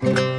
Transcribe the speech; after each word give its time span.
thank 0.00 0.18
you 0.18 0.29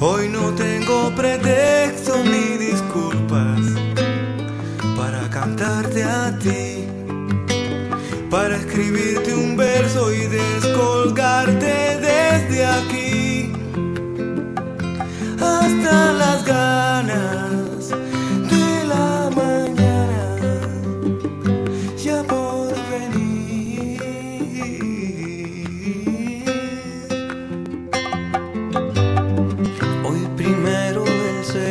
Hoy 0.00 0.28
no 0.28 0.52
tengo 0.54 1.14
pretexto 1.14 2.24
ni 2.24 2.56
disculpas 2.56 3.60
para 4.96 5.30
cantarte 5.30 6.02
a 6.02 6.36
ti, 6.36 6.84
para 8.28 8.56
escribirte 8.56 9.34
un 9.34 9.56
verso 9.56 10.12
y 10.12 10.26
descolgarte 10.26 12.00
desde 12.00 12.66
aquí 12.66 13.52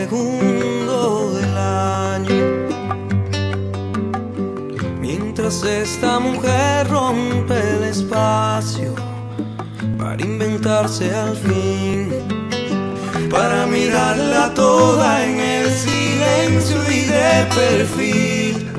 segundo 0.09 1.33
del 1.33 1.58
año, 1.58 2.67
mientras 5.02 5.64
esta 5.64 6.19
mujer 6.19 6.88
rompe 6.89 7.55
el 7.59 7.83
espacio 7.83 8.94
para 9.97 10.22
inventarse 10.23 11.14
al 11.14 11.36
fin. 11.36 12.11
Para 13.30 13.66
mirarla 13.66 14.53
toda 14.53 15.25
en 15.25 15.39
el 15.39 15.69
silencio 15.69 16.77
y 16.89 17.02
de 17.02 17.45
perfil 17.53 18.71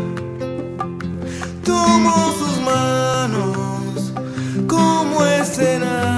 Tomo 1.65 2.33
sus 2.39 2.59
manos 2.63 4.13
como 4.67 5.27
escenario 5.27 6.18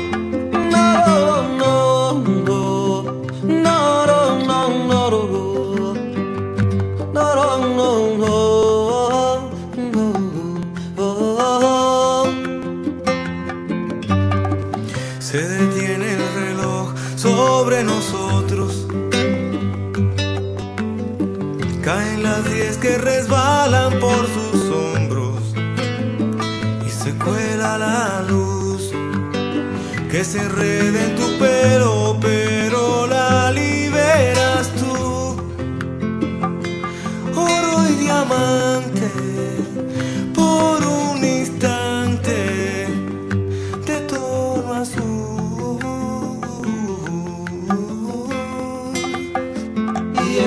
Nosotros. 17.83 18.87
Caen 21.83 22.23
las 22.23 22.45
diez 22.51 22.77
que 22.77 22.97
resbalan 22.97 23.99
por 23.99 24.27
sus 24.27 24.69
hombros. 24.69 25.39
Y 26.85 26.89
se 26.89 27.11
cuela 27.15 27.77
la 27.77 28.23
luz 28.29 28.91
que 30.11 30.23
se 30.25 30.39
enreda 30.39 31.05
en 31.05 31.15
tu 31.15 31.37